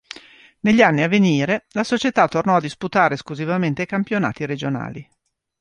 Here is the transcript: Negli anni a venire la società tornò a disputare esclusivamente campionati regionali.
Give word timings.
Negli 0.61 0.81
anni 0.81 1.03
a 1.03 1.07
venire 1.07 1.65
la 1.73 1.83
società 1.83 2.27
tornò 2.27 2.55
a 2.55 2.59
disputare 2.59 3.13
esclusivamente 3.13 3.85
campionati 3.85 4.47
regionali. 4.47 5.07